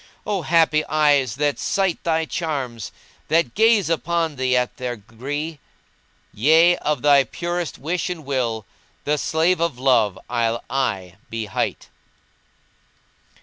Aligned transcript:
O 0.25 0.41
happy 0.41 0.83
eyes 0.85 1.35
that 1.35 1.59
sight 1.59 2.03
thy 2.03 2.25
charms 2.25 2.91
* 3.09 3.27
That 3.27 3.53
gaze 3.53 3.87
upon 3.87 4.35
thee 4.35 4.57
at 4.57 4.77
their 4.77 4.95
gree! 4.95 5.59
Yea, 6.33 6.75
of 6.77 7.03
my 7.03 7.23
purest 7.23 7.77
wish 7.77 8.09
and 8.09 8.25
will 8.25 8.65
* 8.83 9.03
The 9.05 9.19
slave 9.19 9.59
of 9.61 9.77
Love 9.77 10.17
I'll 10.27 10.63
aye 10.71 11.17
be 11.29 11.45
hight." 11.45 11.89